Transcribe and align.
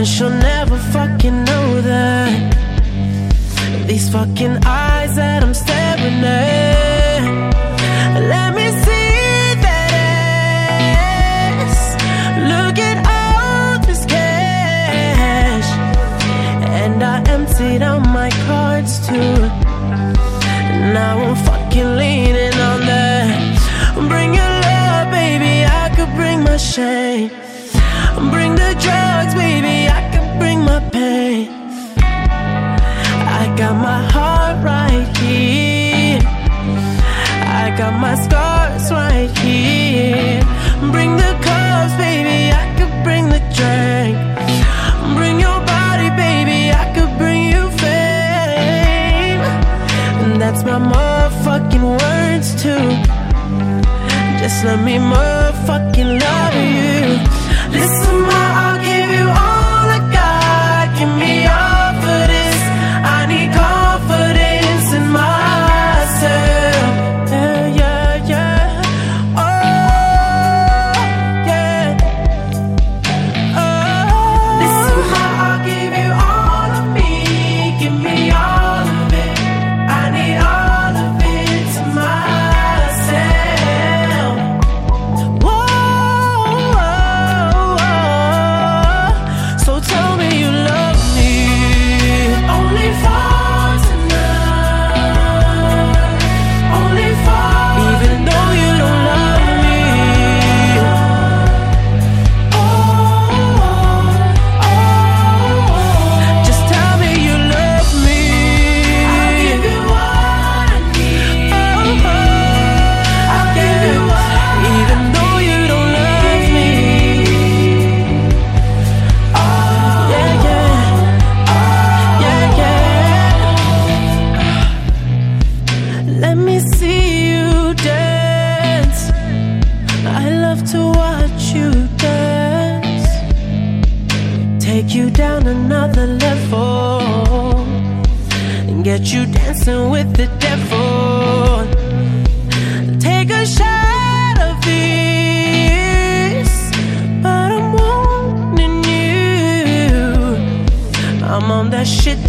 And 0.00 0.08
she'll 0.08 0.30
never 0.30 0.78
fucking 0.78 1.44
know 1.44 1.80
that. 1.82 2.56
These 3.86 4.08
fucking 4.10 4.64
eyes 4.64 5.16
that 5.16 5.42
I'm 5.42 5.52
staring 5.52 5.79
Let 8.32 8.54
me 8.54 8.66
see 8.84 9.54
that 9.64 9.92
ass. 11.52 11.76
Look 12.52 12.78
at 12.78 12.98
all 13.16 13.78
this 13.86 14.06
cash. 14.06 15.68
And 16.62 17.02
I 17.02 17.22
emptied 17.28 17.82
out 17.82 18.00
my 18.00 18.30
cards 18.46 19.06
too. 19.06 19.34
Now 20.94 21.18
I'm 21.22 21.36
fucking 21.44 21.96
leaning 21.96 22.54
on 22.54 22.80
that. 22.86 23.58
Bring 24.08 24.32
your 24.32 24.52
love, 24.68 25.10
baby. 25.10 25.66
I 25.66 25.90
could 25.94 26.12
bring 26.16 26.42
my 26.42 26.56
shame. 26.56 27.28
Bring 28.32 28.54
the 28.54 28.74
drugs, 28.84 29.34
baby. 29.34 29.88
I 29.88 30.00
could 30.12 30.38
bring 30.38 30.60
my 30.64 30.80
pain. 30.90 31.48
I 33.40 33.54
got 33.58 33.74
my 33.74 34.02
heart 34.10 34.64
right 34.64 35.06
here. 35.18 35.79
I 37.70 37.76
got 37.76 37.94
my 38.00 38.16
scars 38.16 38.90
right 38.90 39.30
here. 39.38 40.42
Bring 40.90 41.16
the 41.16 41.32
cups, 41.46 41.94
baby. 42.02 42.50
I 42.62 42.64
could 42.76 42.94
bring 43.04 43.28
the 43.28 43.38
drink. 43.58 44.16
Bring 45.16 45.38
your 45.38 45.60
body, 45.74 46.10
baby. 46.24 46.72
I 46.82 46.84
could 46.94 47.12
bring 47.16 47.42
you 47.54 47.70
fame. 47.78 49.42
And 50.22 50.42
that's 50.42 50.64
my 50.64 50.80
motherfucking 50.92 51.86
words 52.02 52.48
too. 52.60 52.86
Just 54.40 54.64
let 54.64 54.80
me 54.82 54.96
motherfucking 54.98 56.10
love 56.26 56.54
you. 56.74 57.22
Listen, 57.78 58.16
ma, 58.28 58.40
I'll 58.62 58.80
give 58.82 59.10
you 59.16 59.26
all 59.28 59.49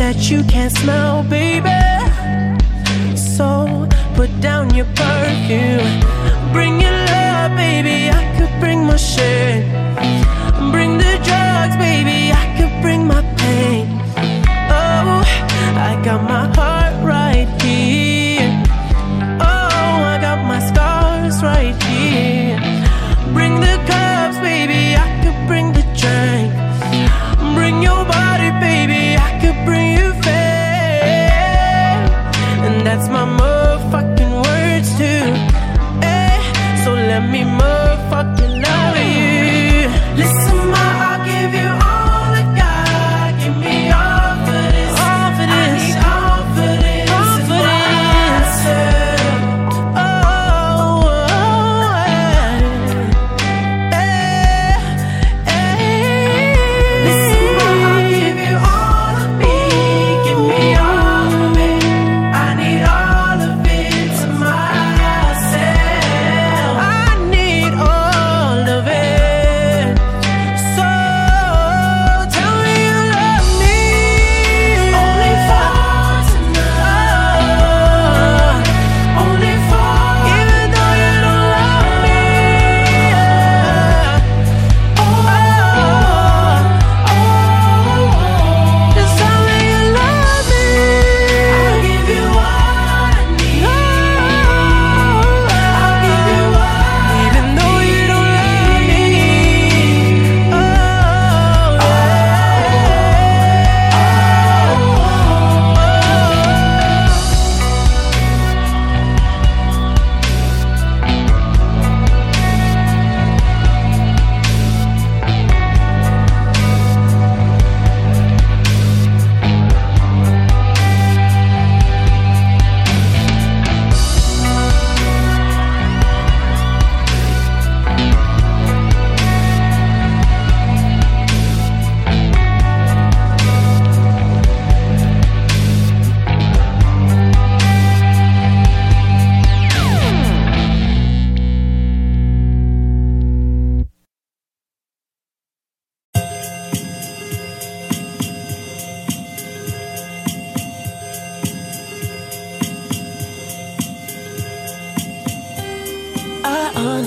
that 0.01 0.31
you 0.31 0.43
can't 0.45 0.75
smell, 0.81 1.21
baby. 1.37 1.79
So 3.15 3.87
put 4.15 4.31
down 4.41 4.73
your 4.73 4.89
perfume. 4.95 5.93
Bring 6.51 6.73
your 6.81 6.97
love, 7.13 7.51
baby. 7.55 8.09
I 8.09 8.21
could 8.35 8.53
bring 8.59 8.79
my 8.89 8.97
shit. 8.97 9.61
Bring 10.73 10.91
the 11.05 11.13
drugs, 11.27 11.75
baby. 11.87 12.19
I 12.43 12.45
could 12.57 12.73
bring 12.81 13.01
my 13.05 13.21
pain. 13.41 13.85
Oh, 14.79 15.21
I 15.89 15.91
got 16.03 16.19
my 16.33 16.45
heart 16.55 16.80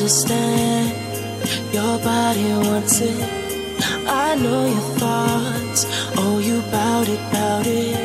understand. 0.04 0.92
Your 1.72 1.98
body 2.00 2.52
wants 2.68 3.00
it. 3.00 3.24
I 4.06 4.34
know 4.36 4.66
your 4.66 4.86
thoughts. 5.00 5.86
Oh, 6.18 6.38
you 6.40 6.60
bout 6.70 7.08
it, 7.08 7.22
bout 7.32 7.66
it. 7.66 7.96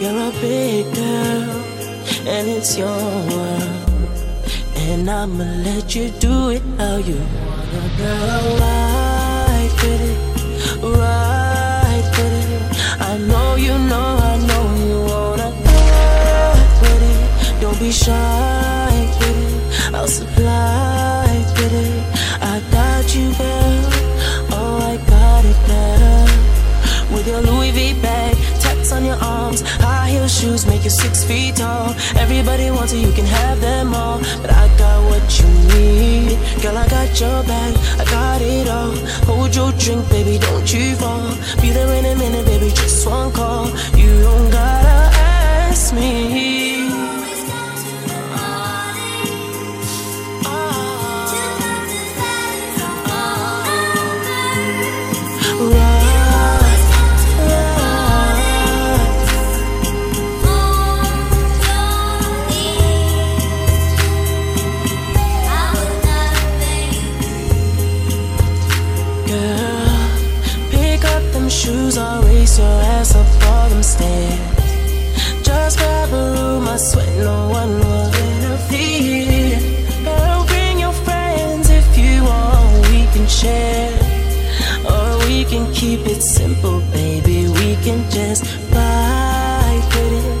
You're 0.00 0.20
a 0.28 0.32
big 0.40 0.86
girl, 0.94 1.50
and 2.34 2.48
it's 2.48 2.78
your 2.78 3.02
world. 3.32 4.08
And 4.88 5.10
I'ma 5.10 5.44
let 5.68 5.94
you 5.94 6.08
do 6.08 6.48
it 6.48 6.62
how 6.78 6.96
you 6.96 7.20
wanna, 7.36 7.84
girl. 7.98 8.46
Right 8.64 9.72
with 9.82 10.04
it, 10.12 10.18
right 11.04 12.06
with 12.16 12.48
it. 12.56 12.62
I 13.10 13.18
know 13.28 13.56
you 13.56 13.76
know, 13.90 14.17
don't 17.68 17.80
be 17.80 17.92
shy 17.92 19.08
with 19.18 19.28
it. 19.28 19.94
I'll 19.94 20.08
supply 20.08 21.26
with 21.56 21.74
it. 21.86 22.04
I 22.40 22.60
got 22.72 23.04
you, 23.14 23.26
girl. 23.36 23.80
Oh, 24.56 24.78
I 24.92 24.96
got 25.12 25.44
it, 25.44 25.58
girl. 25.68 27.14
With 27.14 27.26
your 27.26 27.42
Louis 27.42 27.72
V 27.72 28.00
bag, 28.00 28.36
tats 28.60 28.92
on 28.92 29.04
your 29.04 29.16
arms, 29.16 29.60
high 29.84 30.08
heel 30.08 30.28
shoes 30.28 30.66
make 30.66 30.84
you 30.84 30.90
six 30.90 31.24
feet 31.24 31.56
tall. 31.56 31.94
Everybody 32.16 32.70
wants 32.70 32.92
it, 32.92 33.00
you 33.06 33.12
can 33.12 33.26
have 33.26 33.60
them 33.60 33.94
all, 33.94 34.18
but 34.40 34.50
I 34.50 34.64
got 34.78 34.98
what 35.10 35.26
you 35.38 35.48
need. 35.74 36.38
Girl, 36.62 36.76
I 36.76 36.86
got 36.88 37.20
your 37.20 37.42
back, 37.44 37.72
I 38.00 38.04
got 38.04 38.40
it 38.40 38.68
all. 38.68 38.96
Hold 39.28 39.54
your 39.54 39.72
drink, 39.72 40.08
baby, 40.08 40.38
don't 40.38 40.68
you 40.72 40.94
fall. 40.96 41.28
Be 41.60 41.70
there 41.70 41.92
in 41.98 42.04
a 42.12 42.14
minute, 42.16 42.46
baby, 42.46 42.70
just 42.70 43.06
one 43.06 43.32
call. 43.32 43.66
You 43.96 44.12
don't 44.22 44.50
gotta 44.50 44.98
ask 45.68 45.94
me. 45.94 46.87
Or 72.08 72.24
race 72.26 72.58
your 72.58 72.80
ass 72.96 73.14
up 73.14 73.26
all 73.50 73.68
them 73.68 73.82
stairs. 73.82 74.40
Just 75.42 75.78
grab 75.78 76.12
a 76.12 76.24
room, 76.34 76.68
I 76.68 76.76
swear 76.76 77.24
no 77.30 77.38
one 77.58 77.72
will 77.80 78.10
interfere. 78.28 79.58
Girl, 80.04 80.44
bring 80.46 80.78
your 80.84 80.96
friends 81.06 81.70
if 81.70 81.88
you 82.02 82.14
want, 82.24 82.88
we 82.90 83.00
can 83.14 83.26
share. 83.26 83.92
Or 84.92 85.08
we 85.26 85.44
can 85.44 85.64
keep 85.72 86.00
it 86.06 86.22
simple, 86.22 86.80
baby. 86.92 87.48
We 87.60 87.68
can 87.84 88.00
just 88.10 88.42
ride 88.72 89.84
with 89.94 90.14
it, 90.24 90.36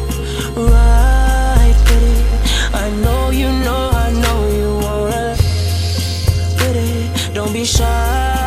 ride 0.72 1.78
with 1.88 2.04
it. 2.12 2.24
I 2.84 2.86
know 3.02 3.30
you 3.30 3.50
know, 3.64 3.82
I 4.06 4.08
know 4.22 4.38
you 4.58 4.68
wanna 4.84 5.36
with 6.58 6.76
it. 6.88 7.34
Don't 7.34 7.52
be 7.52 7.64
shy. 7.64 8.37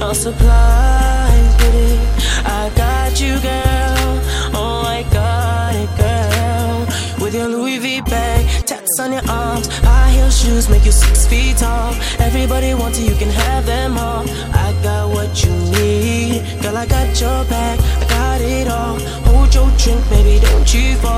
I'll 0.00 0.14
supply 0.14 1.30
it. 1.60 2.46
I 2.46 2.70
got 2.76 3.20
you, 3.20 3.34
girl. 3.40 4.10
Oh, 4.54 4.82
I 4.86 5.02
got 5.12 5.74
it, 5.74 5.90
girl. 5.98 7.24
With 7.24 7.34
your 7.34 7.48
Louis 7.48 7.78
V 7.78 8.00
bag, 8.02 8.46
tats 8.64 9.00
on 9.00 9.12
your 9.12 9.28
arms, 9.28 9.66
high 9.82 10.10
heel 10.10 10.30
shoes 10.30 10.68
make 10.68 10.84
you 10.84 10.92
six 10.92 11.26
feet 11.26 11.56
tall. 11.56 11.94
Everybody 12.20 12.74
wants 12.74 12.98
it, 12.98 13.10
you 13.10 13.16
can 13.16 13.28
have 13.28 13.66
them 13.66 13.98
all. 13.98 14.24
I 14.54 14.72
got 14.82 15.08
what 15.10 15.44
you 15.44 15.50
need, 15.76 16.62
girl. 16.62 16.76
I 16.76 16.86
got 16.86 17.20
your 17.20 17.44
back, 17.46 17.78
I 18.02 18.08
got 18.08 18.40
it 18.40 18.68
all. 18.68 18.98
Hold 19.28 19.52
your 19.54 19.70
drink, 19.78 20.08
baby, 20.10 20.38
don't 20.40 20.72
you 20.72 20.94
fall. 20.96 21.17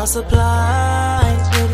I'll 0.00 0.06
supply 0.06 1.20
it. 1.60 1.70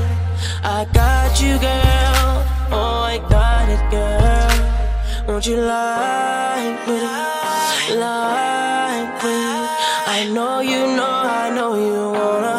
I 0.65 0.85
got 0.93 1.41
you, 1.41 1.59
girl. 1.61 2.43
Oh, 2.73 3.07
I 3.07 3.19
got 3.31 3.69
it, 3.69 3.79
girl. 3.89 5.29
Won't 5.29 5.47
you 5.47 5.59
lie 5.59 6.77
with 6.89 7.05
it? 7.05 7.99
Lie 8.01 9.13
with 9.15 9.31
it. 9.31 9.71
I 10.11 10.29
know 10.35 10.59
you 10.59 10.89
know, 10.97 11.07
I 11.07 11.51
know 11.55 11.77
you 11.77 12.03
wanna. 12.19 12.57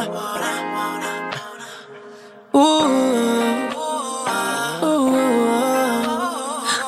Ooh. 2.56 2.88
Ooh, 4.88 5.12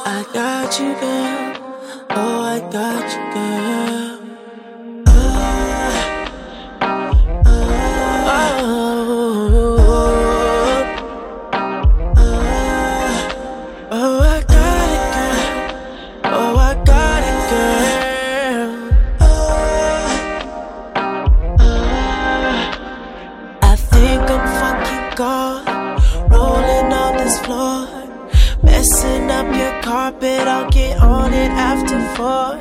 I 0.06 0.24
got 0.34 0.80
you, 0.80 0.94
girl. 1.04 1.48
Oh, 2.12 2.42
I 2.56 2.60
got 2.72 3.04
you, 3.12 3.24
girl. 3.34 4.09
Carpet. 30.12 30.48
I'll 30.48 30.70
get 30.72 31.00
on 31.00 31.34
it 31.34 31.52
after 31.52 32.00
four 32.16 32.58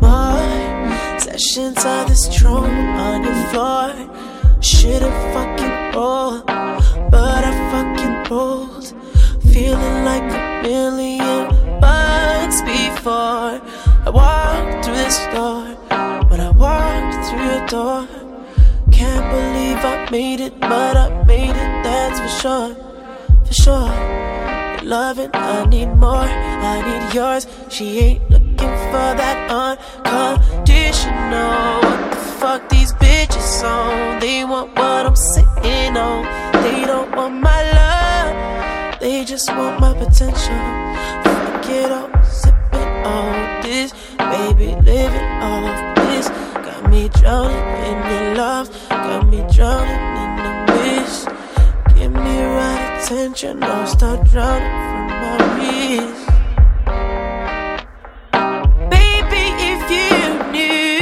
more 0.00 1.18
sessions 1.18 1.84
of 1.84 2.08
this 2.08 2.28
drone 2.36 2.70
on 2.98 3.24
your 3.24 3.34
floor. 3.50 3.92
Should've 4.60 5.18
fucking 5.32 5.94
rolled, 5.94 6.46
but 6.46 7.44
I 7.44 7.52
fucking 7.72 8.30
rolled, 8.30 8.92
feeling 9.52 10.04
like 10.04 10.28
a 10.32 10.62
million 10.62 11.80
bucks 11.80 12.60
before 12.62 13.60
I 14.06 14.10
walked 14.10 14.84
through 14.84 14.94
this 14.94 15.18
door. 15.34 15.64
When 16.28 16.40
I 16.40 16.50
walked 16.50 17.28
through 17.28 17.44
your 17.44 17.66
door. 17.66 18.08
Can't 18.92 19.26
believe 19.30 19.78
I 19.84 20.08
made 20.10 20.40
it, 20.40 20.58
but 20.58 20.96
I 20.96 21.24
made 21.24 21.50
it, 21.50 21.84
that's 21.84 22.18
for 22.18 22.40
sure. 22.40 22.74
For 23.46 23.52
sure. 23.52 24.45
Loving, 24.86 25.30
I 25.34 25.66
need 25.66 25.90
more, 25.96 26.14
I 26.14 26.80
need 26.86 27.12
yours. 27.12 27.48
She 27.68 27.98
ain't 27.98 28.30
looking 28.30 28.54
for 28.54 29.14
that 29.18 29.50
unconditional. 29.50 31.80
What 31.82 32.10
the 32.12 32.16
fuck 32.38 32.68
these 32.68 32.92
bitches 32.92 33.64
on? 33.64 34.20
They 34.20 34.44
want 34.44 34.78
what 34.78 35.06
I'm 35.06 35.16
sitting 35.16 35.96
on. 35.96 36.22
They 36.62 36.84
don't 36.86 37.10
want 37.16 37.34
my 37.34 37.62
love, 37.72 39.00
they 39.00 39.24
just 39.24 39.50
want 39.50 39.80
my 39.80 39.92
potential. 39.92 40.54
Fuck 41.24 41.68
it 41.68 41.90
all, 41.90 42.08
sipping 42.22 43.04
on 43.04 43.62
this, 43.62 43.92
baby, 44.18 44.76
living 44.82 45.42
off 45.42 45.96
this. 45.96 46.28
Got 46.28 46.88
me 46.92 47.08
drowning 47.08 47.66
in 47.88 48.06
your 48.08 48.36
love, 48.36 48.70
got 48.88 49.26
me 49.28 49.44
drowning 49.52 50.00
in 50.22 50.36
the 50.44 50.52
mist. 50.74 51.28
Me 52.26 52.42
right 52.42 53.00
attention, 53.00 53.62
I'll 53.62 53.86
start 53.86 54.26
drowning 54.30 54.76
from 54.90 55.06
my 55.22 55.36
wrist. 55.56 56.26
Baby, 58.90 59.44
if 59.72 59.80
you 59.94 60.10
knew 60.54 61.00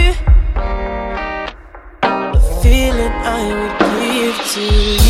the 2.34 2.40
feeling 2.62 3.14
I 3.24 3.42
would 3.58 3.76
give 3.88 4.36
to 4.52 4.62
you. 4.62 5.03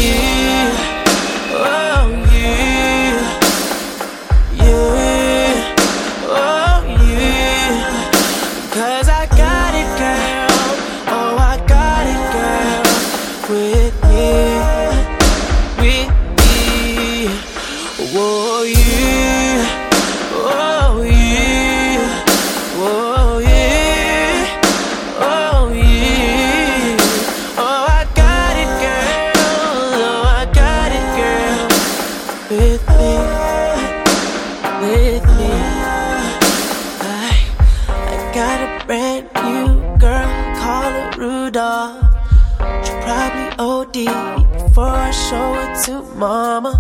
Show 45.35 45.55
it 45.65 45.73
to 45.85 45.95
mama. 46.25 46.73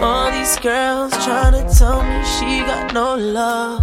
All 0.00 0.30
these 0.30 0.56
girls 0.58 1.12
trying 1.24 1.54
to 1.58 1.64
tell 1.78 2.00
me 2.08 2.18
she 2.34 2.50
got 2.70 2.94
no 2.94 3.08
love. 3.14 3.82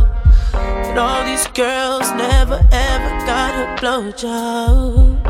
And 0.88 0.98
all 0.98 1.24
these 1.30 1.48
girls 1.63 2.08
never 2.25 2.60
ever 2.89 3.12
got 3.32 3.51
a 3.63 3.65
blowjob. 3.80 5.22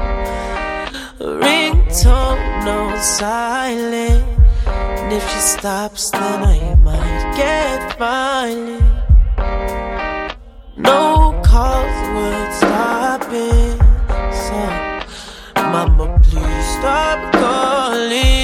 Ringtone 1.41 2.45
no 2.69 2.79
silent. 3.19 4.23
And 4.99 5.13
if 5.17 5.23
she 5.31 5.41
stops, 5.55 6.11
then 6.11 6.39
I 6.55 6.75
might 6.87 7.25
get 7.41 7.79
violent. 7.99 8.83
No 10.77 11.01
calls 11.49 11.97
worth 12.15 12.53
stopping. 12.61 13.77
So, 14.45 14.59
Mama, 15.73 16.05
please 16.23 16.67
stop 16.77 17.19
calling. 17.33 18.34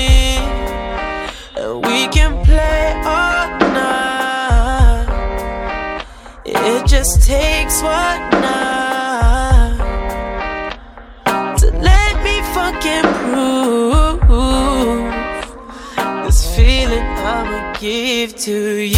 Give 17.82 18.36
to 18.36 18.78
you. 18.78 18.96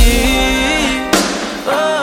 Oh, 1.66 2.03